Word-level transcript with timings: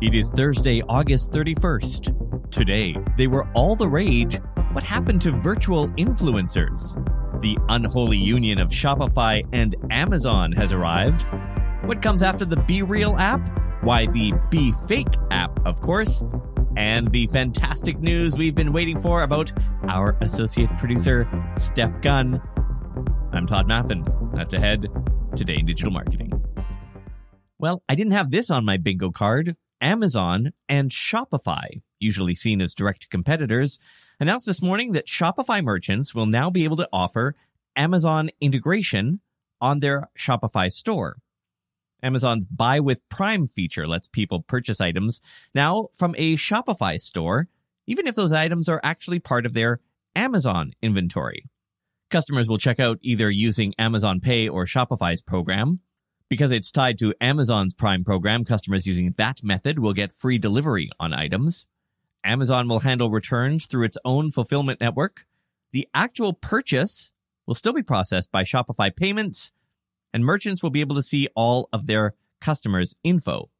It 0.00 0.14
is 0.14 0.28
Thursday, 0.28 0.80
August 0.88 1.32
31st. 1.32 2.52
Today, 2.52 2.94
they 3.16 3.26
were 3.26 3.48
all 3.52 3.74
the 3.74 3.88
rage. 3.88 4.38
What 4.70 4.84
happened 4.84 5.20
to 5.22 5.32
virtual 5.32 5.88
influencers? 5.88 6.94
The 7.42 7.58
unholy 7.68 8.16
union 8.16 8.60
of 8.60 8.68
Shopify 8.68 9.44
and 9.52 9.74
Amazon 9.90 10.52
has 10.52 10.70
arrived. 10.72 11.26
What 11.84 12.00
comes 12.00 12.22
after 12.22 12.44
the 12.44 12.58
BeReal 12.58 13.18
app? 13.18 13.40
Why, 13.82 14.06
the 14.06 14.34
Be 14.50 14.70
Fake 14.86 15.16
app, 15.32 15.58
of 15.66 15.80
course. 15.80 16.22
And 16.76 17.10
the 17.10 17.26
fantastic 17.26 17.98
news 17.98 18.36
we've 18.36 18.54
been 18.54 18.72
waiting 18.72 19.00
for 19.00 19.24
about 19.24 19.52
our 19.88 20.16
associate 20.20 20.70
producer, 20.78 21.28
Steph 21.56 22.00
Gunn. 22.02 22.40
I'm 23.32 23.48
Tod 23.48 23.66
Maffin. 23.66 24.06
That's 24.32 24.54
ahead 24.54 24.86
today 25.34 25.56
in 25.58 25.66
digital 25.66 25.92
marketing. 25.92 26.30
Well, 27.58 27.82
I 27.88 27.96
didn't 27.96 28.12
have 28.12 28.30
this 28.30 28.48
on 28.48 28.64
my 28.64 28.76
bingo 28.76 29.10
card. 29.10 29.56
Amazon 29.80 30.52
and 30.68 30.90
Shopify, 30.90 31.82
usually 31.98 32.34
seen 32.34 32.60
as 32.60 32.74
direct 32.74 33.10
competitors, 33.10 33.78
announced 34.20 34.46
this 34.46 34.62
morning 34.62 34.92
that 34.92 35.06
Shopify 35.06 35.62
merchants 35.62 36.14
will 36.14 36.26
now 36.26 36.50
be 36.50 36.64
able 36.64 36.76
to 36.76 36.88
offer 36.92 37.36
Amazon 37.76 38.30
integration 38.40 39.20
on 39.60 39.80
their 39.80 40.08
Shopify 40.18 40.70
store. 40.70 41.18
Amazon's 42.02 42.46
Buy 42.46 42.80
with 42.80 43.08
Prime 43.08 43.48
feature 43.48 43.86
lets 43.86 44.08
people 44.08 44.42
purchase 44.42 44.80
items 44.80 45.20
now 45.54 45.88
from 45.92 46.14
a 46.16 46.36
Shopify 46.36 47.00
store, 47.00 47.48
even 47.86 48.06
if 48.06 48.14
those 48.14 48.32
items 48.32 48.68
are 48.68 48.80
actually 48.84 49.18
part 49.18 49.46
of 49.46 49.54
their 49.54 49.80
Amazon 50.14 50.72
inventory. 50.82 51.44
Customers 52.10 52.48
will 52.48 52.58
check 52.58 52.80
out 52.80 52.98
either 53.02 53.30
using 53.30 53.74
Amazon 53.78 54.20
Pay 54.20 54.48
or 54.48 54.64
Shopify's 54.64 55.22
program, 55.22 55.78
because 56.28 56.50
it's 56.50 56.70
tied 56.70 56.98
to 56.98 57.14
Amazon's 57.20 57.74
Prime 57.74 58.04
program, 58.04 58.44
customers 58.44 58.86
using 58.86 59.14
that 59.16 59.42
method 59.42 59.78
will 59.78 59.94
get 59.94 60.12
free 60.12 60.38
delivery 60.38 60.90
on 61.00 61.12
items. 61.12 61.66
Amazon 62.24 62.68
will 62.68 62.80
handle 62.80 63.10
returns 63.10 63.66
through 63.66 63.84
its 63.84 63.98
own 64.04 64.30
fulfillment 64.30 64.80
network. 64.80 65.26
The 65.72 65.88
actual 65.94 66.32
purchase 66.32 67.10
will 67.46 67.54
still 67.54 67.72
be 67.72 67.82
processed 67.82 68.30
by 68.30 68.44
Shopify 68.44 68.94
payments, 68.94 69.52
and 70.12 70.24
merchants 70.24 70.62
will 70.62 70.70
be 70.70 70.80
able 70.80 70.96
to 70.96 71.02
see 71.02 71.28
all 71.34 71.68
of 71.72 71.86
their 71.86 72.14
customers' 72.40 72.96
info. 73.02 73.50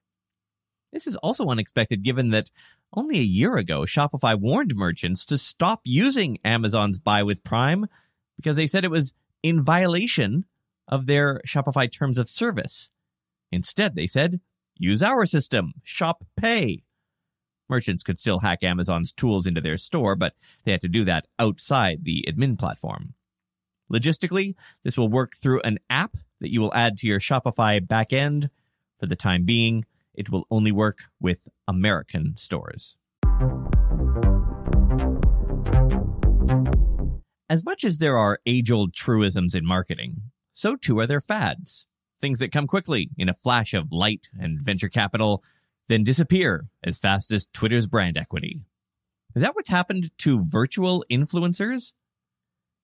This 0.93 1.07
is 1.07 1.17
also 1.17 1.49
unexpected 1.49 2.03
given 2.03 2.31
that 2.31 2.51
only 2.93 3.19
a 3.19 3.23
year 3.23 3.57
ago, 3.57 3.81
Shopify 3.83 4.39
warned 4.39 4.75
merchants 4.75 5.27
to 5.27 5.39
stop 5.39 5.81
using 5.85 6.39
Amazon's 6.45 6.99
Buy 6.99 7.23
with 7.23 7.45
Prime 7.45 7.87
because 8.37 8.57
they 8.57 8.67
said 8.67 8.85
it 8.85 8.91
was 8.91 9.15
in 9.43 9.63
violation 9.63 10.47
of 10.89 11.07
their 11.07 11.41
Shopify 11.47 11.91
terms 11.91 12.19
of 12.19 12.29
service. 12.29 12.91
Instead, 13.53 13.95
they 13.95 14.07
said, 14.07 14.41
use 14.77 15.03
our 15.03 15.27
system, 15.27 15.75
Shop 15.83 16.25
Pay. 16.37 16.83
Merchants 17.69 18.03
could 18.03 18.19
still 18.19 18.41
hack 18.41 18.63
Amazon's 18.63 19.13
tools 19.13 19.47
into 19.47 19.61
their 19.61 19.77
store, 19.77 20.17
but 20.17 20.35
they 20.65 20.73
had 20.73 20.81
to 20.81 20.89
do 20.89 21.05
that 21.05 21.27
outside 21.39 22.05
the 22.05 22.25
admin 22.27 22.59
platform. 22.59 23.15
Logistically, 23.93 24.55
this 24.85 24.97
will 24.97 25.09
work 25.09 25.35
through 25.37 25.61
an 25.63 25.79
app 25.91 26.17
that 26.41 26.53
you 26.53 26.61
will 26.61 26.75
add 26.75 26.97
to 26.99 27.07
your 27.07 27.21
Shopify 27.21 27.81
backend. 27.81 28.49
For 28.99 29.07
the 29.07 29.17
time 29.17 29.45
being, 29.45 29.85
it 30.15 30.31
will 30.31 30.47
only 30.51 30.73
work 30.73 31.05
with 31.21 31.49
American 31.67 32.37
stores. 32.37 32.97
As 37.51 37.65
much 37.65 37.85
as 37.85 37.99
there 37.99 38.19
are 38.19 38.41
age 38.45 38.71
old 38.71 38.93
truisms 38.93 39.55
in 39.55 39.65
marketing, 39.65 40.23
so 40.59 40.77
too 40.77 40.99
are 40.99 41.07
their 41.07 41.21
fads. 41.21 41.87
Things 42.21 42.41
that 42.41 42.53
come 42.53 42.67
quickly 42.67 43.11
in 43.17 43.29
a 43.29 43.35
flash 43.35 43.75
of 43.75 43.93
light 43.93 44.29
and 44.39 44.61
venture 44.61 44.89
capital, 44.89 45.45
then 45.89 46.03
disappear 46.03 46.67
as 46.83 46.99
fast 46.99 47.31
as 47.31 47.47
Twitter's 47.47 47.87
brand 47.87 48.17
equity. 48.17 48.63
Is 49.37 49.43
that 49.43 49.55
what's 49.55 49.69
happened 49.69 50.11
to 50.19 50.45
virtual 50.45 51.05
influencers? 51.11 51.93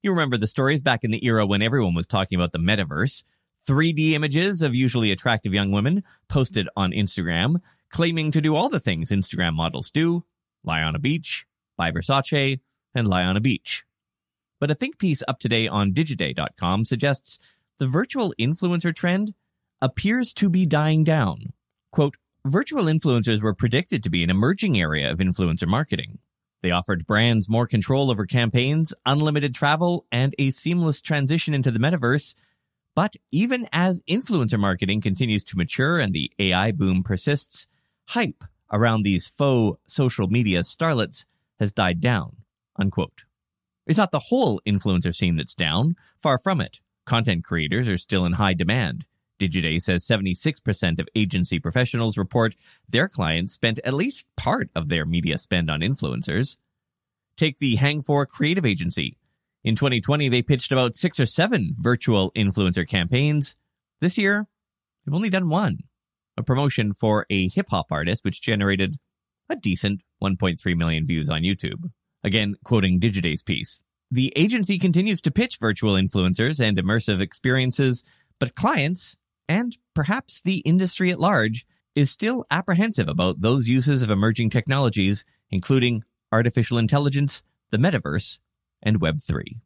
You 0.03 0.10
remember 0.10 0.37
the 0.37 0.47
stories 0.47 0.82
back 0.82 1.03
in 1.03 1.10
the 1.10 1.25
era 1.26 1.47
when 1.47 1.62
everyone 1.62 1.94
was 1.94 2.06
talking 2.06 2.37
about 2.37 2.53
the 2.53 2.59
metaverse. 2.59 3.25
3D 3.66 4.12
images 4.12 4.62
of 4.62 4.75
usually 4.75 5.10
attractive 5.10 5.54
young 5.54 5.72
women 5.72 6.04
posted 6.28 6.69
on 6.77 6.93
Instagram, 6.93 7.56
claiming 7.91 8.31
to 8.31 8.41
do 8.41 8.54
all 8.54 8.69
the 8.69 8.78
things 8.78 9.10
Instagram 9.10 9.54
models 9.54 9.91
do 9.91 10.25
lie 10.62 10.82
on 10.82 10.94
a 10.94 10.98
beach, 10.98 11.47
buy 11.77 11.91
Versace, 11.91 12.60
and 12.94 13.09
lie 13.09 13.25
on 13.25 13.37
a 13.37 13.41
beach. 13.41 13.84
But 14.60 14.71
a 14.71 14.75
think 14.75 14.98
piece 14.98 15.22
up 15.28 15.41
today 15.41 15.66
on 15.69 15.93
Digiday.com 15.93 16.84
suggests 16.84 17.38
the 17.78 17.86
virtual 17.86 18.34
influencer 18.40 18.94
trend 18.94 19.34
appears 19.80 20.32
to 20.34 20.48
be 20.48 20.66
dying 20.66 21.04
down. 21.04 21.52
Quote, 21.90 22.16
virtual 22.44 22.84
influencers 22.84 23.42
were 23.42 23.54
predicted 23.54 24.02
to 24.02 24.10
be 24.10 24.22
an 24.22 24.30
emerging 24.30 24.80
area 24.80 25.10
of 25.10 25.18
influencer 25.18 25.66
marketing. 25.66 26.18
They 26.62 26.70
offered 26.70 27.06
brands 27.06 27.48
more 27.48 27.66
control 27.66 28.10
over 28.10 28.24
campaigns, 28.24 28.94
unlimited 29.04 29.54
travel, 29.54 30.06
and 30.10 30.34
a 30.38 30.50
seamless 30.50 31.02
transition 31.02 31.52
into 31.52 31.70
the 31.70 31.78
metaverse. 31.78 32.34
But 32.94 33.16
even 33.30 33.68
as 33.72 34.02
influencer 34.08 34.58
marketing 34.58 35.02
continues 35.02 35.44
to 35.44 35.56
mature 35.56 35.98
and 35.98 36.14
the 36.14 36.32
AI 36.38 36.72
boom 36.72 37.02
persists, 37.02 37.66
hype 38.06 38.44
around 38.72 39.02
these 39.02 39.28
faux 39.28 39.78
social 39.86 40.28
media 40.28 40.60
starlets 40.60 41.26
has 41.60 41.72
died 41.72 42.00
down. 42.00 42.36
Unquote. 42.76 43.24
It's 43.86 43.98
not 43.98 44.12
the 44.12 44.26
whole 44.30 44.60
influencer 44.66 45.14
scene 45.14 45.36
that's 45.36 45.54
down, 45.54 45.96
far 46.18 46.38
from 46.38 46.60
it. 46.60 46.80
Content 47.06 47.44
creators 47.44 47.88
are 47.88 47.98
still 47.98 48.25
in 48.25 48.34
high 48.34 48.54
demand. 48.54 49.04
Digiday 49.38 49.82
says 49.82 50.06
76% 50.06 50.98
of 50.98 51.09
agency 51.15 51.59
professionals 51.59 52.16
report 52.16 52.54
their 52.88 53.09
clients 53.09 53.53
spent 53.53 53.81
at 53.84 53.94
least 53.94 54.26
part 54.37 54.70
of 54.75 54.88
their 54.88 55.04
media 55.04 55.38
spend 55.38 55.70
on 55.70 55.81
influencers. 55.81 56.56
Take 57.37 57.59
the 57.59 57.76
Hang 57.76 58.00
For 58.00 58.25
creative 58.26 58.65
agency. 58.65 59.19
In 59.65 59.76
2020, 59.76 60.28
they 60.28 60.42
pitched 60.42 60.72
about 60.72 60.94
six 60.94 61.19
or 61.19 61.26
seven 61.26 61.75
virtual 61.78 62.31
influencer 62.32 62.88
campaigns. 62.88 63.54
This 64.00 64.16
year, 64.16 64.47
they've 65.04 65.15
only 65.15 65.31
done 65.31 65.48
one 65.48 65.78
a 66.36 66.42
promotion 66.42 66.92
for 66.92 67.26
a 67.31 67.48
hip 67.48 67.66
hop 67.71 67.86
artist, 67.91 68.25
which 68.25 68.42
generated 68.42 68.97
a 69.48 69.56
decent 69.56 70.00
1.3 70.22 70.76
million 70.76 71.06
views 71.06 71.28
on 71.28 71.42
YouTube. 71.42 71.91
Again, 72.22 72.56
quoting 72.65 72.98
Digiday's 72.98 73.42
piece. 73.42 73.81
The 74.14 74.32
agency 74.36 74.78
continues 74.78 75.20
to 75.22 75.32
pitch 75.32 75.58
virtual 75.58 75.94
influencers 75.94 76.60
and 76.60 76.78
immersive 76.78 77.20
experiences, 77.20 78.04
but 78.38 78.54
clients, 78.54 79.16
and 79.48 79.76
perhaps 79.92 80.41
the 80.41 80.58
industry 80.58 81.10
at 81.10 81.19
large, 81.19 81.66
is 81.97 82.12
still 82.12 82.44
apprehensive 82.48 83.08
about 83.08 83.41
those 83.41 83.66
uses 83.66 84.04
of 84.04 84.10
emerging 84.10 84.50
technologies, 84.50 85.24
including 85.50 86.04
artificial 86.30 86.78
intelligence, 86.78 87.42
the 87.72 87.76
metaverse, 87.76 88.38
and 88.84 89.00
Web3. 89.00 89.56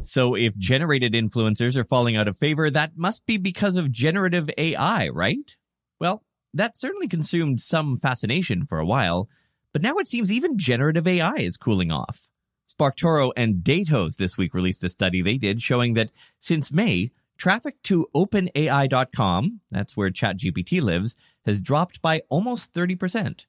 So, 0.00 0.34
if 0.34 0.58
generated 0.58 1.12
influencers 1.12 1.76
are 1.76 1.84
falling 1.84 2.16
out 2.16 2.26
of 2.26 2.36
favor, 2.36 2.70
that 2.70 2.96
must 2.96 3.24
be 3.24 3.36
because 3.36 3.76
of 3.76 3.92
generative 3.92 4.50
AI, 4.58 5.10
right? 5.10 5.56
Well, 6.00 6.24
that 6.52 6.76
certainly 6.76 7.06
consumed 7.06 7.60
some 7.60 7.96
fascination 7.96 8.66
for 8.66 8.80
a 8.80 8.86
while 8.86 9.28
but 9.74 9.82
now 9.82 9.96
it 9.96 10.06
seems 10.08 10.32
even 10.32 10.56
generative 10.56 11.06
AI 11.06 11.34
is 11.34 11.58
cooling 11.58 11.90
off. 11.90 12.28
SparkToro 12.72 13.32
and 13.36 13.56
Datos 13.56 14.16
this 14.16 14.38
week 14.38 14.54
released 14.54 14.84
a 14.84 14.88
study 14.88 15.20
they 15.20 15.36
did 15.36 15.60
showing 15.60 15.94
that 15.94 16.12
since 16.38 16.72
May, 16.72 17.10
traffic 17.36 17.82
to 17.82 18.06
OpenAI.com, 18.14 19.60
that's 19.72 19.96
where 19.96 20.10
ChatGPT 20.10 20.80
lives, 20.80 21.16
has 21.44 21.60
dropped 21.60 22.00
by 22.00 22.22
almost 22.28 22.72
30%. 22.72 23.46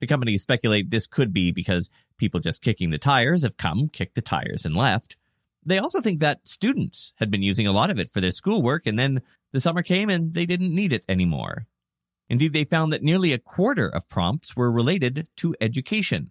The 0.00 0.06
companies 0.06 0.42
speculate 0.42 0.90
this 0.90 1.06
could 1.06 1.32
be 1.34 1.52
because 1.52 1.90
people 2.16 2.40
just 2.40 2.62
kicking 2.62 2.88
the 2.88 2.98
tires 2.98 3.42
have 3.42 3.58
come, 3.58 3.88
kicked 3.88 4.14
the 4.14 4.22
tires, 4.22 4.64
and 4.64 4.74
left. 4.74 5.16
They 5.64 5.78
also 5.78 6.00
think 6.00 6.20
that 6.20 6.48
students 6.48 7.12
had 7.16 7.30
been 7.30 7.42
using 7.42 7.66
a 7.66 7.72
lot 7.72 7.90
of 7.90 7.98
it 7.98 8.10
for 8.10 8.22
their 8.22 8.32
schoolwork, 8.32 8.86
and 8.86 8.98
then 8.98 9.20
the 9.52 9.60
summer 9.60 9.82
came 9.82 10.08
and 10.08 10.32
they 10.32 10.46
didn't 10.46 10.74
need 10.74 10.94
it 10.94 11.04
anymore. 11.06 11.66
Indeed, 12.28 12.52
they 12.52 12.64
found 12.64 12.92
that 12.92 13.02
nearly 13.02 13.32
a 13.32 13.38
quarter 13.38 13.88
of 13.88 14.08
prompts 14.08 14.56
were 14.56 14.72
related 14.72 15.26
to 15.36 15.54
education. 15.60 16.30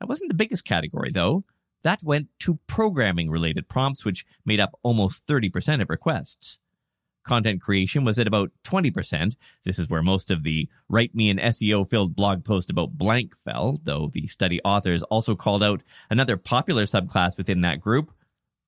That 0.00 0.08
wasn't 0.08 0.28
the 0.28 0.36
biggest 0.36 0.64
category, 0.64 1.10
though. 1.12 1.44
That 1.82 2.02
went 2.02 2.28
to 2.40 2.58
programming 2.66 3.30
related 3.30 3.68
prompts, 3.68 4.04
which 4.04 4.26
made 4.44 4.60
up 4.60 4.78
almost 4.82 5.26
30% 5.26 5.82
of 5.82 5.90
requests. 5.90 6.58
Content 7.24 7.62
creation 7.62 8.04
was 8.04 8.18
at 8.18 8.26
about 8.26 8.50
20%. 8.64 9.36
This 9.64 9.78
is 9.78 9.88
where 9.88 10.02
most 10.02 10.30
of 10.30 10.42
the 10.42 10.68
write 10.88 11.14
me 11.14 11.30
an 11.30 11.38
SEO 11.38 11.88
filled 11.88 12.14
blog 12.14 12.44
post 12.44 12.68
about 12.68 12.98
blank 12.98 13.34
fell, 13.36 13.80
though 13.84 14.10
the 14.12 14.26
study 14.26 14.60
authors 14.62 15.02
also 15.04 15.34
called 15.34 15.62
out 15.62 15.82
another 16.10 16.36
popular 16.36 16.84
subclass 16.84 17.38
within 17.38 17.62
that 17.62 17.80
group 17.80 18.12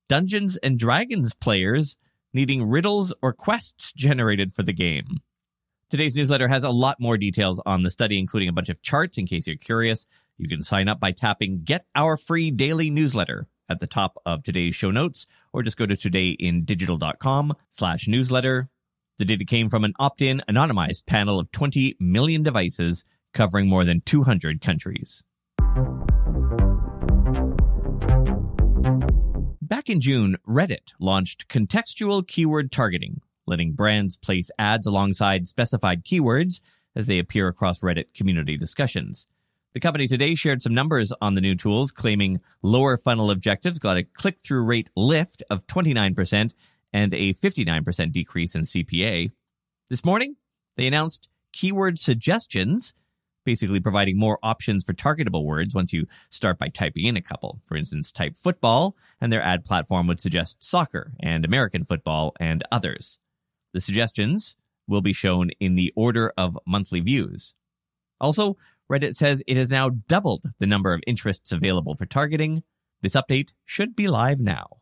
Dungeons 0.09 0.57
and 0.59 0.79
Dragons 0.79 1.35
players 1.35 1.97
needing 2.33 2.69
riddles 2.69 3.13
or 3.23 3.33
quests 3.33 3.93
generated 3.93 4.55
for 4.55 4.63
the 4.63 4.73
game. 4.73 5.19
Today's 5.89 6.17
newsletter 6.17 6.49
has 6.49 6.65
a 6.65 6.71
lot 6.71 6.99
more 6.99 7.17
details 7.17 7.63
on 7.65 7.85
the 7.85 7.93
study, 7.93 8.19
including 8.19 8.49
a 8.49 8.53
bunch 8.53 8.69
of 8.69 8.83
charts 8.83 9.19
in 9.19 9.27
case 9.27 9.47
you're 9.47 9.57
curious. 9.57 10.09
You 10.37 10.49
can 10.49 10.65
sign 10.65 10.89
up 10.89 10.99
by 10.99 11.13
tapping 11.13 11.63
Get 11.63 11.85
Our 11.95 12.17
Free 12.17 12.51
Daily 12.51 12.91
Newsletter 12.91 13.47
at 13.69 13.79
the 13.79 13.87
top 13.87 14.21
of 14.27 14.43
today's 14.43 14.75
show 14.75 14.91
notes, 14.91 15.29
or 15.53 15.63
just 15.63 15.77
go 15.77 15.87
to 15.87 15.95
todayindigital.com 15.95 17.55
slash 17.71 18.09
newsletter. 18.09 18.69
The 19.19 19.25
data 19.25 19.45
came 19.45 19.69
from 19.69 19.85
an 19.85 19.95
opt 20.01 20.23
in, 20.23 20.43
anonymized 20.49 21.07
panel 21.07 21.39
of 21.39 21.53
20 21.53 21.97
million 22.01 22.43
devices 22.43 23.05
covering 23.33 23.69
more 23.69 23.85
than 23.85 24.01
200 24.01 24.61
countries. 24.61 25.23
Back 29.63 29.89
in 29.89 30.01
June, 30.01 30.37
Reddit 30.49 30.95
launched 30.99 31.47
contextual 31.49 32.27
keyword 32.27 32.73
targeting, 32.73 33.21
letting 33.47 33.73
brands 33.73 34.17
place 34.17 34.51
ads 34.59 34.87
alongside 34.87 35.49
specified 35.49 36.05
keywords 36.05 36.61
as 36.95 37.07
they 37.07 37.19
appear 37.19 37.49
across 37.49 37.81
Reddit 37.81 38.15
community 38.15 38.57
discussions. 38.57 39.27
The 39.75 39.81
company 39.81 40.09
today 40.09 40.35
shared 40.35 40.63
some 40.63 40.73
numbers 40.73 41.13
on 41.21 41.35
the 41.35 41.43
new 41.43 41.55
tools, 41.55 41.93
claiming 41.93 42.41
lower 42.63 42.97
funnel 42.97 43.31
objectives 43.31 43.79
got 43.79 43.99
a 43.99 44.05
click 44.05 44.39
through 44.41 44.65
rate 44.65 44.89
lift 44.97 45.43
of 45.51 45.67
29% 45.67 46.55
and 46.95 47.13
a 47.13 47.35
59% 47.35 48.13
decrease 48.13 48.55
in 48.55 48.63
CPA. 48.63 49.33
This 49.91 50.03
morning, 50.03 50.37
they 50.77 50.87
announced 50.87 51.29
keyword 51.53 51.99
suggestions, 51.99 52.95
basically 53.45 53.81
providing 53.81 54.19
more 54.19 54.39
options 54.43 54.83
for 54.83 54.95
targetable 54.95 55.45
words 55.45 55.75
once 55.75 55.93
you 55.93 56.07
start 56.31 56.59
by 56.59 56.69
typing 56.69 57.05
in 57.05 57.17
a 57.17 57.21
couple. 57.21 57.61
For 57.67 57.77
instance, 57.77 58.11
type 58.11 58.39
football, 58.39 58.97
and 59.21 59.31
their 59.31 59.43
ad 59.43 59.67
platform 59.67 60.07
would 60.07 60.21
suggest 60.21 60.65
soccer 60.65 61.13
and 61.21 61.45
American 61.45 61.85
football 61.85 62.35
and 62.41 62.65
others. 62.73 63.19
The 63.77 63.83
suggestions 63.83 64.57
will 64.89 65.03
be 65.03 65.13
shown 65.13 65.51
in 65.61 65.75
the 65.75 65.93
order 65.95 66.33
of 66.39 66.59
monthly 66.67 67.01
views. 67.01 67.53
Also, 68.19 68.57
Reddit 68.91 69.15
says 69.15 69.43
it 69.47 69.59
has 69.59 69.69
now 69.69 69.91
doubled 69.91 70.45
the 70.59 70.67
number 70.67 70.95
of 70.95 71.03
interests 71.07 71.53
available 71.53 71.95
for 71.95 72.07
targeting. 72.07 72.63
This 73.03 73.13
update 73.13 73.53
should 73.67 73.95
be 73.95 74.09
live 74.09 74.41
now. 74.41 74.79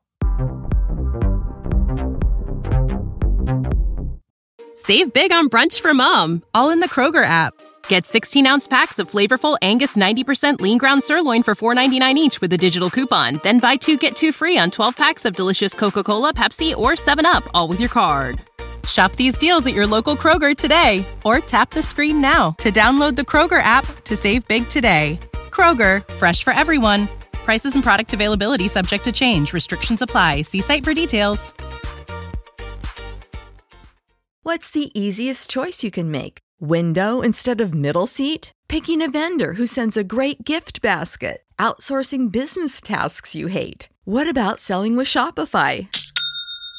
Save 4.75 5.13
big 5.13 5.33
on 5.33 5.49
brunch 5.49 5.81
for 5.81 5.93
mom, 5.93 6.45
all 6.55 6.71
in 6.71 6.79
the 6.79 6.89
Kroger 6.89 7.25
app. 7.25 7.53
Get 7.89 8.07
16 8.07 8.47
ounce 8.47 8.69
packs 8.69 9.01
of 9.01 9.11
flavorful 9.11 9.59
Angus 9.61 9.97
90% 9.97 10.61
lean 10.61 10.79
ground 10.79 11.03
sirloin 11.03 11.43
for 11.43 11.57
$4.99 11.57 12.15
each 12.15 12.41
with 12.41 12.53
a 12.53 12.59
digital 12.59 12.91
coupon. 12.91 13.41
Then 13.43 13.59
buy 13.59 13.75
two 13.75 13.97
get 13.97 14.15
two 14.15 14.31
free 14.31 14.57
on 14.57 14.71
12 14.71 14.97
packs 14.97 15.25
of 15.25 15.35
delicious 15.35 15.75
Coca 15.75 16.05
Cola, 16.05 16.33
Pepsi, 16.33 16.77
or 16.77 16.93
7UP, 16.93 17.49
all 17.55 17.67
with 17.67 17.81
your 17.81 17.89
card. 17.89 18.41
Shop 18.87 19.13
these 19.13 19.39
deals 19.39 19.67
at 19.67 19.75
your 19.75 19.87
local 19.87 20.17
Kroger 20.17 20.57
today 20.57 21.07
or 21.25 21.41
tap 21.41 21.71
the 21.71 21.83
screen 21.83 22.21
now 22.21 22.53
to 22.59 22.71
download 22.71 23.17
the 23.17 23.23
Kroger 23.23 23.63
app 23.63 23.87
to 24.05 24.17
save 24.17 24.47
big 24.49 24.69
today. 24.69 25.19
Kroger, 25.51 26.07
fresh 26.15 26.43
for 26.43 26.53
everyone. 26.53 27.09
Prices 27.33 27.75
and 27.75 27.83
product 27.85 28.13
availability 28.13 28.69
subject 28.69 29.05
to 29.05 29.13
change. 29.13 29.53
Restrictions 29.53 30.03
apply. 30.03 30.43
See 30.43 30.61
site 30.61 30.85
for 30.85 30.93
details. 30.95 31.55
What's 34.43 34.71
the 34.71 34.91
easiest 34.93 35.49
choice 35.49 35.83
you 35.83 35.91
can 35.91 36.11
make? 36.11 36.39
Window 36.61 37.23
instead 37.23 37.63
of 37.63 37.73
middle 37.73 38.07
seat? 38.07 38.53
Picking 38.69 39.01
a 39.01 39.11
vendor 39.11 39.55
who 39.55 39.65
sends 39.65 39.97
a 39.97 40.05
great 40.05 40.45
gift 40.45 40.83
basket? 40.83 41.43
Outsourcing 41.59 42.31
business 42.31 42.83
tasks 42.83 43.35
you 43.35 43.47
hate? 43.47 43.89
What 44.05 44.29
about 44.29 44.61
selling 44.61 44.97
with 44.97 45.07
Shopify? 45.07 45.89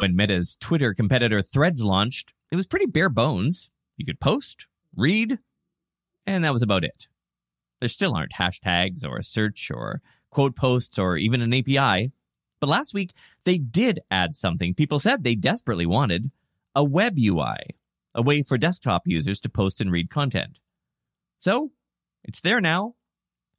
When 0.00 0.16
Meta's 0.16 0.56
Twitter 0.58 0.94
competitor 0.94 1.42
Threads 1.42 1.82
launched, 1.82 2.32
it 2.50 2.56
was 2.56 2.66
pretty 2.66 2.86
bare 2.86 3.10
bones. 3.10 3.68
You 3.98 4.06
could 4.06 4.18
post, 4.18 4.66
read, 4.96 5.38
and 6.26 6.42
that 6.42 6.54
was 6.54 6.62
about 6.62 6.84
it. 6.84 7.08
There 7.80 7.88
still 7.90 8.14
aren't 8.14 8.32
hashtags 8.32 9.04
or 9.04 9.18
a 9.18 9.22
search 9.22 9.70
or 9.70 10.00
quote 10.30 10.56
posts 10.56 10.98
or 10.98 11.18
even 11.18 11.42
an 11.42 11.52
API. 11.52 12.12
But 12.60 12.70
last 12.70 12.94
week, 12.94 13.12
they 13.44 13.58
did 13.58 14.00
add 14.10 14.36
something 14.36 14.72
people 14.72 15.00
said 15.00 15.22
they 15.22 15.34
desperately 15.34 15.84
wanted 15.84 16.30
a 16.74 16.82
web 16.82 17.16
UI, 17.18 17.76
a 18.14 18.22
way 18.22 18.40
for 18.40 18.56
desktop 18.56 19.02
users 19.04 19.38
to 19.40 19.50
post 19.50 19.82
and 19.82 19.92
read 19.92 20.08
content. 20.08 20.60
So, 21.38 21.72
it's 22.24 22.40
there 22.40 22.62
now. 22.62 22.94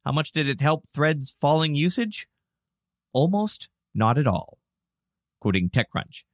How 0.04 0.10
much 0.10 0.32
did 0.32 0.48
it 0.48 0.60
help 0.60 0.88
Threads' 0.92 1.36
falling 1.40 1.76
usage? 1.76 2.26
Almost 3.12 3.68
not 3.94 4.18
at 4.18 4.26
all. 4.26 4.58
Quoting 5.40 5.70
TechCrunch. 5.70 6.24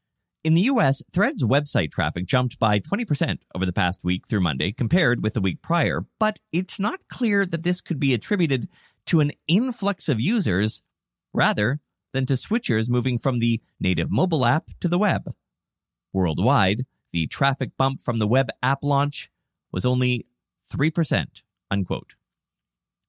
In 0.44 0.54
the 0.54 0.62
US, 0.62 1.02
Threads 1.12 1.42
website 1.42 1.90
traffic 1.90 2.26
jumped 2.26 2.58
by 2.58 2.78
20% 2.78 3.38
over 3.54 3.66
the 3.66 3.72
past 3.72 4.04
week 4.04 4.28
through 4.28 4.40
Monday 4.40 4.70
compared 4.72 5.22
with 5.22 5.34
the 5.34 5.40
week 5.40 5.62
prior, 5.62 6.06
but 6.20 6.38
it's 6.52 6.78
not 6.78 7.00
clear 7.08 7.44
that 7.44 7.64
this 7.64 7.80
could 7.80 7.98
be 7.98 8.14
attributed 8.14 8.68
to 9.06 9.20
an 9.20 9.32
influx 9.48 10.08
of 10.08 10.20
users 10.20 10.80
rather 11.32 11.80
than 12.12 12.24
to 12.26 12.34
switchers 12.34 12.88
moving 12.88 13.18
from 13.18 13.40
the 13.40 13.60
native 13.80 14.10
mobile 14.10 14.46
app 14.46 14.70
to 14.80 14.88
the 14.88 14.98
web. 14.98 15.34
Worldwide, 16.12 16.86
the 17.12 17.26
traffic 17.26 17.70
bump 17.76 18.00
from 18.00 18.18
the 18.18 18.26
web 18.26 18.48
app 18.62 18.84
launch 18.84 19.30
was 19.72 19.84
only 19.84 20.26
3%, 20.72 21.42
unquote. 21.70 22.14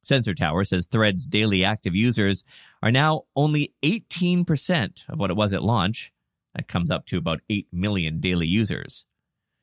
Sensor 0.03 0.33
Tower 0.33 0.63
says 0.63 0.87
Threads 0.87 1.25
daily 1.25 1.63
active 1.63 1.93
users 1.93 2.43
are 2.81 2.91
now 2.91 3.23
only 3.35 3.73
18% 3.83 5.07
of 5.09 5.19
what 5.19 5.29
it 5.29 5.37
was 5.37 5.53
at 5.53 5.63
launch. 5.63 6.11
That 6.55 6.67
comes 6.67 6.91
up 6.91 7.05
to 7.07 7.17
about 7.17 7.41
8 7.49 7.67
million 7.71 8.19
daily 8.19 8.47
users. 8.47 9.05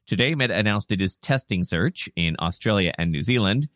Today, 0.07 0.35
Meta 0.35 0.55
announced 0.55 0.93
it 0.93 1.01
is 1.01 1.17
testing 1.17 1.65
search 1.65 2.09
in 2.15 2.37
Australia 2.39 2.93
and 2.97 3.11
New 3.11 3.23
Zealand. 3.23 3.69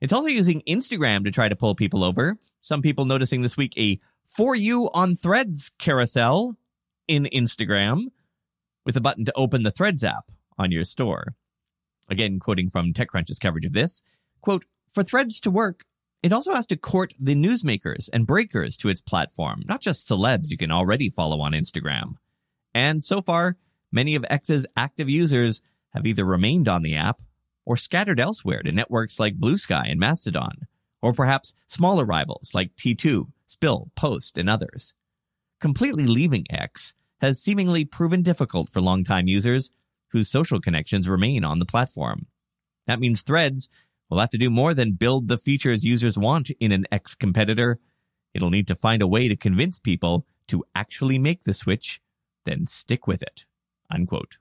It's 0.00 0.12
also 0.12 0.28
using 0.28 0.62
Instagram 0.68 1.24
to 1.24 1.30
try 1.30 1.48
to 1.48 1.56
pull 1.56 1.74
people 1.74 2.04
over. 2.04 2.38
Some 2.60 2.82
people 2.82 3.04
noticing 3.04 3.42
this 3.42 3.56
week 3.56 3.76
a 3.76 4.00
For 4.24 4.54
You 4.54 4.90
on 4.94 5.16
Threads 5.16 5.72
carousel 5.78 6.56
in 7.08 7.28
Instagram 7.32 8.06
with 8.84 8.96
a 8.96 9.00
button 9.00 9.24
to 9.24 9.32
open 9.36 9.64
the 9.64 9.72
Threads 9.72 10.04
app 10.04 10.30
on 10.56 10.70
your 10.70 10.84
store. 10.84 11.34
Again, 12.08 12.38
quoting 12.38 12.70
from 12.70 12.92
TechCrunch's 12.92 13.38
coverage 13.38 13.64
of 13.64 13.72
this, 13.72 14.02
quote, 14.40 14.66
for 14.92 15.02
Threads 15.02 15.40
to 15.40 15.50
work, 15.50 15.84
it 16.22 16.32
also 16.32 16.54
has 16.54 16.66
to 16.68 16.76
court 16.76 17.14
the 17.18 17.34
newsmakers 17.34 18.08
and 18.12 18.26
breakers 18.26 18.76
to 18.78 18.88
its 18.88 19.00
platform, 19.00 19.62
not 19.66 19.80
just 19.80 20.08
celebs 20.08 20.50
you 20.50 20.56
can 20.56 20.70
already 20.70 21.10
follow 21.10 21.40
on 21.40 21.52
Instagram. 21.52 22.14
And 22.74 23.02
so 23.02 23.20
far, 23.20 23.56
many 23.90 24.14
of 24.14 24.24
X's 24.28 24.66
active 24.76 25.08
users 25.08 25.62
have 25.90 26.06
either 26.06 26.24
remained 26.24 26.68
on 26.68 26.82
the 26.82 26.96
app 26.96 27.20
or 27.64 27.76
scattered 27.76 28.18
elsewhere 28.18 28.62
to 28.62 28.72
networks 28.72 29.20
like 29.20 29.38
Bluesky 29.38 29.90
and 29.90 30.00
Mastodon, 30.00 30.66
or 31.00 31.12
perhaps 31.12 31.54
smaller 31.66 32.04
rivals 32.04 32.50
like 32.54 32.76
T2, 32.76 33.26
Spill, 33.46 33.90
Post, 33.94 34.38
and 34.38 34.48
others. 34.48 34.94
Completely 35.60 36.06
leaving 36.06 36.44
X 36.50 36.94
has 37.20 37.40
seemingly 37.40 37.84
proven 37.84 38.22
difficult 38.22 38.68
for 38.68 38.80
longtime 38.80 39.28
users 39.28 39.70
whose 40.08 40.30
social 40.30 40.60
connections 40.60 41.08
remain 41.08 41.44
on 41.44 41.58
the 41.58 41.64
platform. 41.64 42.26
That 42.86 43.00
means 43.00 43.22
Threads 43.22 43.68
will 44.10 44.20
have 44.20 44.30
to 44.30 44.38
do 44.38 44.50
more 44.50 44.74
than 44.74 44.92
build 44.92 45.28
the 45.28 45.38
features 45.38 45.84
users 45.84 46.18
want 46.18 46.50
in 46.60 46.72
an 46.72 46.84
X 46.92 47.14
competitor. 47.14 47.78
It'll 48.34 48.50
need 48.50 48.68
to 48.68 48.74
find 48.74 49.00
a 49.00 49.06
way 49.06 49.28
to 49.28 49.36
convince 49.36 49.78
people 49.78 50.26
to 50.48 50.64
actually 50.74 51.18
make 51.18 51.44
the 51.44 51.54
switch, 51.54 52.00
then 52.44 52.66
stick 52.66 53.06
with 53.06 53.22
it. 53.22 53.44
Unquote. 53.90 54.38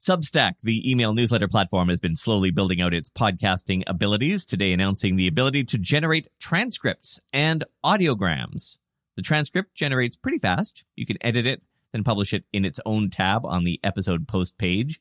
Substack, 0.00 0.54
the 0.62 0.90
email 0.90 1.14
newsletter 1.14 1.46
platform, 1.46 1.88
has 1.88 2.00
been 2.00 2.16
slowly 2.16 2.50
building 2.50 2.80
out 2.80 2.92
its 2.92 3.08
podcasting 3.08 3.84
abilities, 3.86 4.44
today 4.44 4.72
announcing 4.72 5.14
the 5.14 5.28
ability 5.28 5.62
to 5.62 5.78
generate 5.78 6.26
transcripts 6.40 7.20
and 7.32 7.62
audiograms. 7.84 8.78
The 9.14 9.22
transcript 9.22 9.76
generates 9.76 10.16
pretty 10.16 10.38
fast. 10.38 10.82
You 10.96 11.06
can 11.06 11.18
edit 11.20 11.46
it, 11.46 11.62
then 11.92 12.02
publish 12.02 12.32
it 12.32 12.44
in 12.52 12.64
its 12.64 12.80
own 12.84 13.10
tab 13.10 13.46
on 13.46 13.62
the 13.62 13.78
episode 13.84 14.26
post 14.26 14.58
page. 14.58 15.00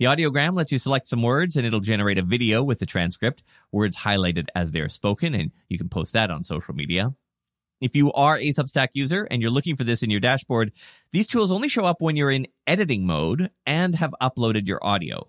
The 0.00 0.06
audiogram 0.06 0.54
lets 0.54 0.72
you 0.72 0.80
select 0.80 1.06
some 1.06 1.22
words 1.22 1.56
and 1.56 1.64
it'll 1.64 1.78
generate 1.78 2.18
a 2.18 2.22
video 2.22 2.64
with 2.64 2.80
the 2.80 2.86
transcript, 2.86 3.44
words 3.70 3.98
highlighted 3.98 4.48
as 4.56 4.72
they're 4.72 4.88
spoken, 4.88 5.34
and 5.36 5.52
you 5.68 5.78
can 5.78 5.88
post 5.88 6.12
that 6.14 6.32
on 6.32 6.42
social 6.42 6.74
media. 6.74 7.14
If 7.84 7.94
you 7.94 8.10
are 8.12 8.38
a 8.38 8.48
Substack 8.48 8.88
user 8.94 9.24
and 9.24 9.42
you're 9.42 9.50
looking 9.50 9.76
for 9.76 9.84
this 9.84 10.02
in 10.02 10.08
your 10.08 10.18
dashboard, 10.18 10.72
these 11.12 11.26
tools 11.26 11.52
only 11.52 11.68
show 11.68 11.84
up 11.84 12.00
when 12.00 12.16
you're 12.16 12.30
in 12.30 12.46
editing 12.66 13.04
mode 13.04 13.50
and 13.66 13.94
have 13.96 14.14
uploaded 14.22 14.66
your 14.66 14.82
audio. 14.82 15.28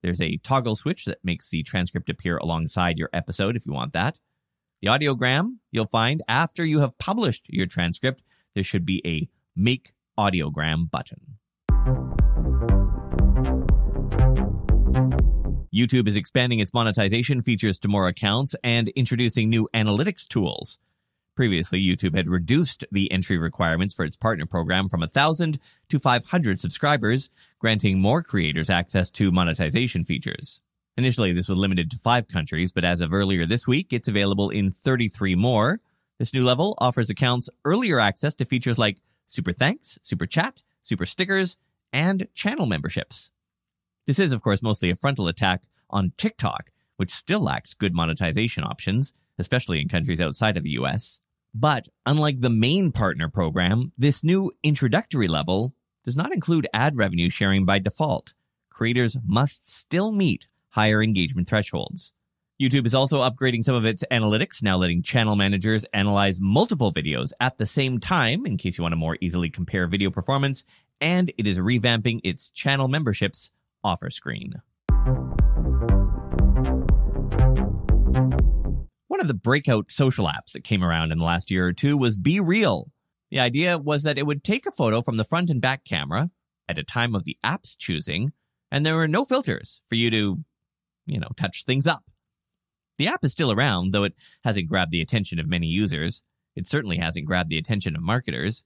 There's 0.00 0.20
a 0.20 0.36
toggle 0.36 0.76
switch 0.76 1.06
that 1.06 1.18
makes 1.24 1.50
the 1.50 1.64
transcript 1.64 2.08
appear 2.08 2.36
alongside 2.36 2.98
your 2.98 3.10
episode 3.12 3.56
if 3.56 3.66
you 3.66 3.72
want 3.72 3.94
that. 3.94 4.20
The 4.80 4.90
audiogram 4.90 5.56
you'll 5.72 5.88
find 5.88 6.22
after 6.28 6.64
you 6.64 6.78
have 6.78 6.96
published 6.98 7.46
your 7.48 7.66
transcript, 7.66 8.22
there 8.54 8.62
should 8.62 8.86
be 8.86 9.02
a 9.04 9.28
Make 9.56 9.92
Audiogram 10.16 10.88
button. 10.88 11.38
YouTube 15.74 16.06
is 16.06 16.14
expanding 16.14 16.60
its 16.60 16.72
monetization 16.72 17.42
features 17.42 17.80
to 17.80 17.88
more 17.88 18.06
accounts 18.06 18.54
and 18.62 18.88
introducing 18.90 19.50
new 19.50 19.68
analytics 19.74 20.28
tools. 20.28 20.78
Previously, 21.38 21.80
YouTube 21.80 22.16
had 22.16 22.28
reduced 22.28 22.84
the 22.90 23.12
entry 23.12 23.38
requirements 23.38 23.94
for 23.94 24.04
its 24.04 24.16
partner 24.16 24.44
program 24.44 24.88
from 24.88 24.98
1,000 24.98 25.60
to 25.88 26.00
500 26.00 26.58
subscribers, 26.58 27.30
granting 27.60 28.00
more 28.00 28.24
creators 28.24 28.68
access 28.68 29.08
to 29.12 29.30
monetization 29.30 30.04
features. 30.04 30.60
Initially, 30.96 31.32
this 31.32 31.48
was 31.48 31.56
limited 31.56 31.92
to 31.92 31.96
five 31.96 32.26
countries, 32.26 32.72
but 32.72 32.84
as 32.84 33.00
of 33.00 33.12
earlier 33.12 33.46
this 33.46 33.68
week, 33.68 33.92
it's 33.92 34.08
available 34.08 34.50
in 34.50 34.72
33 34.72 35.36
more. 35.36 35.78
This 36.18 36.34
new 36.34 36.42
level 36.42 36.74
offers 36.78 37.08
accounts 37.08 37.48
earlier 37.64 38.00
access 38.00 38.34
to 38.34 38.44
features 38.44 38.76
like 38.76 38.98
Super 39.26 39.52
Thanks, 39.52 39.96
Super 40.02 40.26
Chat, 40.26 40.64
Super 40.82 41.06
Stickers, 41.06 41.56
and 41.92 42.26
channel 42.34 42.66
memberships. 42.66 43.30
This 44.08 44.18
is, 44.18 44.32
of 44.32 44.42
course, 44.42 44.60
mostly 44.60 44.90
a 44.90 44.96
frontal 44.96 45.28
attack 45.28 45.68
on 45.88 46.14
TikTok, 46.16 46.72
which 46.96 47.14
still 47.14 47.42
lacks 47.42 47.74
good 47.74 47.94
monetization 47.94 48.64
options, 48.64 49.12
especially 49.38 49.80
in 49.80 49.88
countries 49.88 50.20
outside 50.20 50.56
of 50.56 50.64
the 50.64 50.70
US. 50.70 51.20
But 51.54 51.88
unlike 52.06 52.40
the 52.40 52.50
main 52.50 52.92
partner 52.92 53.28
program, 53.28 53.92
this 53.96 54.22
new 54.22 54.52
introductory 54.62 55.28
level 55.28 55.74
does 56.04 56.16
not 56.16 56.32
include 56.32 56.68
ad 56.72 56.96
revenue 56.96 57.30
sharing 57.30 57.64
by 57.64 57.78
default. 57.78 58.32
Creators 58.70 59.16
must 59.26 59.66
still 59.66 60.12
meet 60.12 60.46
higher 60.70 61.02
engagement 61.02 61.48
thresholds. 61.48 62.12
YouTube 62.60 62.86
is 62.86 62.94
also 62.94 63.22
upgrading 63.22 63.64
some 63.64 63.74
of 63.74 63.84
its 63.84 64.04
analytics, 64.10 64.62
now 64.62 64.76
letting 64.76 65.02
channel 65.02 65.36
managers 65.36 65.84
analyze 65.92 66.40
multiple 66.40 66.92
videos 66.92 67.32
at 67.40 67.56
the 67.56 67.66
same 67.66 68.00
time 68.00 68.44
in 68.46 68.56
case 68.56 68.76
you 68.76 68.82
want 68.82 68.92
to 68.92 68.96
more 68.96 69.16
easily 69.20 69.48
compare 69.48 69.86
video 69.86 70.10
performance, 70.10 70.64
and 71.00 71.30
it 71.38 71.46
is 71.46 71.58
revamping 71.58 72.20
its 72.24 72.48
channel 72.50 72.88
memberships 72.88 73.52
offer 73.84 74.10
screen. 74.10 74.54
One 79.18 79.24
of 79.24 79.34
the 79.34 79.34
breakout 79.34 79.90
social 79.90 80.26
apps 80.26 80.52
that 80.52 80.62
came 80.62 80.84
around 80.84 81.10
in 81.10 81.18
the 81.18 81.24
last 81.24 81.50
year 81.50 81.66
or 81.66 81.72
two 81.72 81.96
was 81.96 82.16
BeReal. 82.16 82.84
The 83.32 83.40
idea 83.40 83.76
was 83.76 84.04
that 84.04 84.16
it 84.16 84.24
would 84.24 84.44
take 84.44 84.64
a 84.64 84.70
photo 84.70 85.02
from 85.02 85.16
the 85.16 85.24
front 85.24 85.50
and 85.50 85.60
back 85.60 85.84
camera 85.84 86.30
at 86.68 86.78
a 86.78 86.84
time 86.84 87.16
of 87.16 87.24
the 87.24 87.36
app's 87.42 87.74
choosing, 87.74 88.30
and 88.70 88.86
there 88.86 88.94
were 88.94 89.08
no 89.08 89.24
filters 89.24 89.80
for 89.88 89.96
you 89.96 90.08
to, 90.10 90.44
you 91.06 91.18
know, 91.18 91.30
touch 91.36 91.64
things 91.64 91.84
up. 91.84 92.04
The 92.96 93.08
app 93.08 93.24
is 93.24 93.32
still 93.32 93.50
around, 93.50 93.92
though 93.92 94.04
it 94.04 94.14
hasn't 94.44 94.68
grabbed 94.68 94.92
the 94.92 95.02
attention 95.02 95.40
of 95.40 95.48
many 95.48 95.66
users. 95.66 96.22
It 96.54 96.68
certainly 96.68 96.98
hasn't 96.98 97.26
grabbed 97.26 97.50
the 97.50 97.58
attention 97.58 97.96
of 97.96 98.02
marketers. 98.02 98.62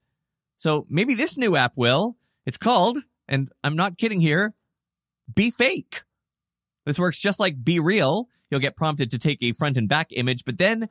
So 0.58 0.86
maybe 0.90 1.14
this 1.14 1.38
new 1.38 1.56
app 1.56 1.78
will. 1.78 2.18
It's 2.44 2.58
called, 2.58 2.98
and 3.26 3.48
I'm 3.64 3.76
not 3.76 3.96
kidding 3.96 4.20
here, 4.20 4.52
BeFake. 5.32 6.02
This 6.84 6.98
works 6.98 7.18
just 7.18 7.40
like 7.40 7.62
BeReal. 7.62 8.26
You'll 8.50 8.60
get 8.60 8.76
prompted 8.76 9.10
to 9.10 9.18
take 9.18 9.42
a 9.42 9.52
front 9.52 9.76
and 9.76 9.88
back 9.88 10.08
image, 10.10 10.44
but 10.44 10.58
then 10.58 10.88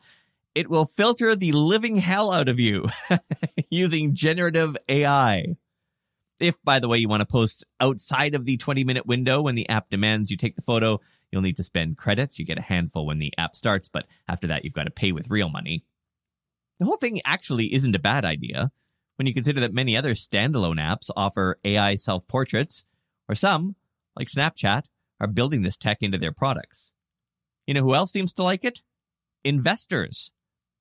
it 0.55 0.69
will 0.69 0.86
filter 0.86 1.36
the 1.36 1.51
living 1.51 1.98
hell 1.98 2.31
out 2.31 2.50
of 2.50 2.60
you 2.60 2.86
using 3.69 4.15
generative 4.15 4.75
AI. 4.89 5.55
If, 6.39 6.62
by 6.63 6.79
the 6.79 6.88
way, 6.88 6.98
you 6.98 7.07
want 7.07 7.21
to 7.21 7.25
post 7.25 7.65
outside 7.79 8.33
of 8.33 8.45
the 8.45 8.57
20 8.57 8.83
minute 8.83 9.05
window 9.05 9.41
when 9.41 9.55
the 9.55 9.69
app 9.69 9.89
demands 9.89 10.31
you 10.31 10.38
take 10.38 10.55
the 10.55 10.62
photo, 10.62 11.00
you'll 11.31 11.43
need 11.43 11.57
to 11.57 11.63
spend 11.63 11.98
credits. 11.98 12.39
You 12.39 12.45
get 12.45 12.57
a 12.57 12.63
handful 12.63 13.05
when 13.05 13.19
the 13.19 13.33
app 13.38 13.55
starts, 13.55 13.88
but 13.88 14.05
after 14.27 14.48
that, 14.48 14.65
you've 14.65 14.74
got 14.74 14.86
to 14.86 14.91
pay 14.91 15.12
with 15.12 15.29
real 15.29 15.50
money. 15.50 15.86
The 16.79 16.86
whole 16.86 16.98
thing 16.98 17.21
actually 17.25 17.74
isn't 17.74 17.95
a 17.95 18.00
bad 18.00 18.25
idea 18.25 18.71
when 19.17 19.27
you 19.27 19.36
consider 19.36 19.60
that 19.62 19.74
many 19.74 19.95
other 19.95 20.15
standalone 20.15 20.79
apps 20.79 21.12
offer 21.15 21.60
AI 21.63 21.93
self 21.93 22.27
portraits, 22.27 22.86
or 23.29 23.36
some, 23.36 23.75
like 24.15 24.27
Snapchat, 24.27 24.86
are 25.22 25.28
building 25.28 25.62
this 25.62 25.78
tech 25.78 26.00
into 26.01 26.18
their 26.18 26.34
products. 26.34 26.92
You 27.68 27.75
know 27.75 27.84
who 27.84 27.96
else 27.96 28.12
seems 28.12 28.34
to 28.34 28.44
like 28.44 28.66
it? 28.66 28.82
Investors. 29.46 30.32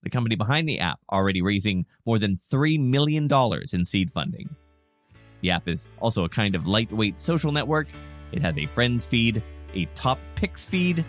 The 0.03 0.11
company 0.11 0.35
behind 0.35 0.67
the 0.67 0.81
app 0.81 0.99
already 1.13 1.43
raising 1.43 1.85
more 2.07 2.19
than 2.19 2.39
$3 2.51 2.81
million 2.81 3.29
in 3.73 3.85
seed 3.85 4.11
funding. 4.11 4.57
The 5.43 5.51
app 5.51 5.69
is 5.69 5.87
also 6.01 6.25
a 6.25 6.29
kind 6.29 6.55
of 6.55 6.67
lightweight 6.67 7.21
social 7.21 7.53
network. 7.53 7.87
It 8.33 8.41
has 8.41 8.57
a 8.57 8.67
friends 8.67 9.05
feed, 9.05 9.43
a 9.75 9.85
top 9.95 10.19
picks 10.35 10.65
feed, 10.65 11.05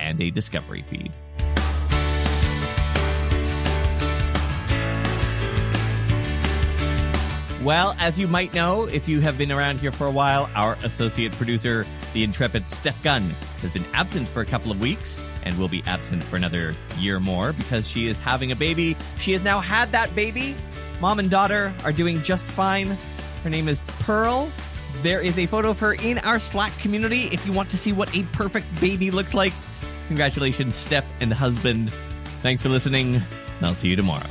and 0.00 0.20
a 0.22 0.30
discovery 0.30 0.82
feed. 0.88 1.12
Well, 7.62 7.94
as 7.98 8.18
you 8.18 8.26
might 8.26 8.54
know, 8.54 8.84
if 8.84 9.06
you 9.06 9.20
have 9.20 9.36
been 9.36 9.52
around 9.52 9.80
here 9.80 9.92
for 9.92 10.06
a 10.06 10.10
while, 10.10 10.48
our 10.54 10.78
associate 10.82 11.32
producer, 11.32 11.84
the 12.14 12.24
intrepid 12.24 12.66
Steph 12.66 13.02
Gunn, 13.02 13.22
has 13.60 13.70
been 13.70 13.84
absent 13.92 14.28
for 14.28 14.40
a 14.40 14.46
couple 14.46 14.72
of 14.72 14.80
weeks 14.80 15.22
and 15.44 15.58
will 15.58 15.68
be 15.68 15.82
absent 15.86 16.24
for 16.24 16.36
another 16.36 16.74
year 16.98 17.20
more 17.20 17.52
because 17.52 17.86
she 17.86 18.06
is 18.06 18.18
having 18.18 18.50
a 18.50 18.56
baby. 18.56 18.96
She 19.18 19.32
has 19.32 19.42
now 19.42 19.60
had 19.60 19.92
that 19.92 20.14
baby. 20.14 20.56
Mom 21.00 21.18
and 21.18 21.28
daughter 21.28 21.74
are 21.84 21.92
doing 21.92 22.22
just 22.22 22.48
fine. 22.48 22.96
Her 23.44 23.50
name 23.50 23.68
is 23.68 23.82
Pearl. 24.00 24.50
There 25.02 25.20
is 25.20 25.38
a 25.38 25.44
photo 25.44 25.70
of 25.70 25.78
her 25.80 25.92
in 25.94 26.16
our 26.18 26.38
Slack 26.38 26.76
community 26.78 27.24
if 27.24 27.44
you 27.44 27.52
want 27.52 27.68
to 27.70 27.78
see 27.78 27.92
what 27.92 28.14
a 28.16 28.22
perfect 28.32 28.66
baby 28.80 29.10
looks 29.10 29.34
like. 29.34 29.52
Congratulations, 30.08 30.74
Steph 30.76 31.06
and 31.20 31.30
husband. 31.30 31.90
Thanks 32.40 32.62
for 32.62 32.70
listening, 32.70 33.16
and 33.16 33.24
I'll 33.62 33.74
see 33.74 33.88
you 33.88 33.96
tomorrow. 33.96 34.30